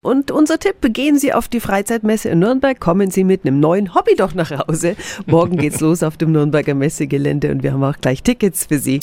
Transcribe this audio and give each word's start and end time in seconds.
Und 0.00 0.30
unser 0.30 0.60
Tipp, 0.60 0.76
gehen 0.94 1.18
Sie 1.18 1.32
auf 1.32 1.48
die 1.48 1.58
Freizeitmesse 1.58 2.28
in 2.28 2.38
Nürnberg, 2.38 2.78
kommen 2.78 3.10
Sie 3.10 3.24
mit 3.24 3.44
einem 3.44 3.58
neuen 3.58 3.96
Hobby 3.96 4.14
doch 4.14 4.32
nach 4.32 4.52
Hause. 4.52 4.94
Morgen 5.26 5.56
geht's 5.58 5.80
los 5.80 6.04
auf 6.04 6.16
dem 6.16 6.30
Nürnberger 6.30 6.74
Messegelände 6.74 7.50
und 7.50 7.64
wir 7.64 7.72
haben 7.72 7.82
auch 7.82 7.96
gleich 8.00 8.22
Tickets 8.22 8.66
für 8.66 8.78
Sie. 8.78 9.00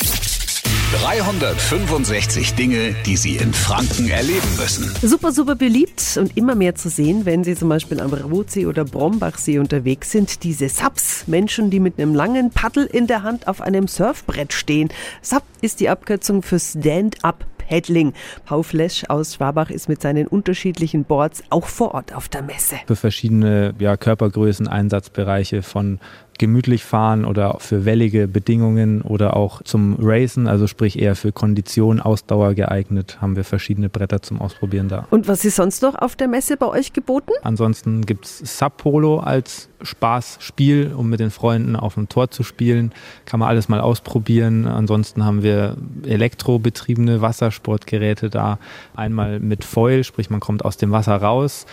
365 1.02 2.54
Dinge, 2.54 2.96
die 3.06 3.18
Sie 3.18 3.36
in 3.36 3.54
Franken 3.54 4.08
erleben 4.08 4.48
müssen. 4.58 4.90
Super, 5.02 5.34
super 5.34 5.56
beliebt 5.56 6.16
und 6.18 6.38
immer 6.38 6.56
mehr 6.56 6.76
zu 6.76 6.88
sehen, 6.88 7.26
wenn 7.26 7.44
Sie 7.44 7.56
zum 7.56 7.68
Beispiel 7.68 8.00
am 8.00 8.14
Rotsee 8.14 8.66
oder 8.66 8.86
Brombachsee 8.86 9.60
unterwegs 9.60 10.12
sind. 10.12 10.44
Diese 10.46 10.70
Subs, 10.70 11.28
Menschen, 11.28 11.72
die 11.72 11.82
mit 11.82 12.00
einem 12.00 12.16
langen 12.16 12.52
Paddel 12.52 12.86
in 12.86 13.08
der 13.08 13.24
Hand 13.24 13.50
auf 13.50 13.60
einem 13.60 13.90
Surfbrett 13.90 14.54
stehen. 14.54 14.88
Sub 15.22 15.44
ist 15.60 15.82
die 15.82 15.90
Abkürzung 15.90 16.42
für 16.42 16.58
Stand-Up 16.58 17.46
Paddling. 17.68 18.14
Pau 18.46 18.64
Flesch 18.64 19.06
aus 19.10 19.36
Schwabach 19.36 19.70
ist 19.70 19.90
mit 19.90 20.02
seinen 20.02 20.28
unterschiedlichen 20.28 21.04
Boards 21.04 21.44
auch 21.50 21.68
vor 21.68 21.94
Ort 21.94 22.14
auf 22.14 22.30
der 22.30 22.42
Messe. 22.42 22.76
Für 22.88 22.96
verschiedene 22.96 23.74
ja, 23.80 23.98
Körpergrößen, 23.98 24.68
Einsatzbereiche 24.68 25.62
von 25.62 26.00
gemütlich 26.38 26.84
fahren 26.84 27.26
oder 27.26 27.58
für 27.60 27.86
wellige 27.86 28.28
Bedingungen 28.28 29.02
oder 29.02 29.36
auch 29.36 29.62
zum 29.64 29.96
Racen, 30.00 30.48
also 30.48 30.68
sprich 30.68 31.00
eher 31.00 31.16
für 31.16 31.32
Kondition, 31.32 32.00
Ausdauer 32.00 32.54
geeignet, 32.54 33.20
haben 33.22 33.36
wir 33.36 33.44
verschiedene 33.44 33.90
Bretter 33.90 34.22
zum 34.22 34.42
Ausprobieren 34.42 34.90
da. 34.90 35.08
Und 35.12 35.28
was 35.28 35.46
ist 35.46 35.56
sonst 35.56 35.82
noch 35.82 35.96
auf 35.96 36.16
der 36.16 36.28
Messe 36.28 36.58
bei 36.58 36.68
euch 36.68 36.94
geboten? 36.94 37.32
Ansonsten 37.44 38.06
gibt 38.06 38.26
es 38.26 38.40
Sub-Polo 38.58 39.20
als 39.20 39.70
Spaßspiel, 39.82 40.94
um 40.96 41.10
mit 41.10 41.20
den 41.20 41.32
Freunden 41.32 41.76
auf 41.76 41.94
dem 41.94 42.10
Tor 42.10 42.32
zu 42.32 42.44
spielen. 42.44 42.92
Kann 43.26 43.40
man 43.40 43.50
alles 43.50 43.70
mal 43.70 43.80
ausprobieren. 43.80 44.68
Ansonsten 44.68 45.24
haben 45.24 45.44
wir 45.44 45.78
elektrobetriebene 46.06 47.22
Wassersportgeräte 47.22 48.30
da. 48.30 48.60
Einmal 48.96 49.40
mit 49.40 49.64
Foil, 49.64 50.04
sprich 50.04 50.30
man 50.30 50.40
kommt 50.40 50.66
aus 50.66 50.78
dem 50.78 50.92
Wasser 50.92 51.16
raus 51.16 51.66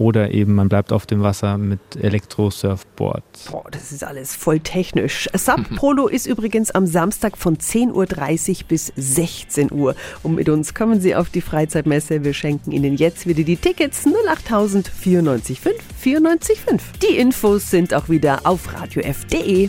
oder 0.00 0.32
eben 0.32 0.54
man 0.54 0.70
bleibt 0.70 0.92
auf 0.92 1.04
dem 1.04 1.22
Wasser 1.22 1.58
mit 1.58 1.78
Elektro-Surfboards. 1.94 3.50
Boah, 3.50 3.66
das 3.70 3.92
ist 3.92 4.02
alles 4.02 4.34
voll 4.34 4.58
technisch. 4.58 5.28
Sub 5.34 5.60
Polo 5.76 6.08
ist 6.08 6.26
übrigens 6.26 6.70
am 6.70 6.86
Samstag 6.86 7.36
von 7.36 7.58
10.30 7.58 7.92
Uhr 7.92 8.56
bis 8.66 8.92
16 8.96 9.70
Uhr. 9.70 9.94
Und 10.22 10.36
mit 10.36 10.48
uns 10.48 10.72
kommen 10.72 11.02
Sie 11.02 11.14
auf 11.14 11.28
die 11.28 11.42
Freizeitmesse. 11.42 12.24
Wir 12.24 12.32
schenken 12.32 12.72
Ihnen 12.72 12.96
jetzt 12.96 13.26
wieder 13.26 13.42
die 13.42 13.58
Tickets 13.58 14.06
08000 14.06 14.88
94 14.88 15.60
5 15.60 15.76
94 15.98 16.60
5. 16.60 16.92
Die 17.02 17.18
Infos 17.18 17.70
sind 17.70 17.92
auch 17.92 18.08
wieder 18.08 18.40
auf 18.44 18.72
radiof.de. 18.72 19.68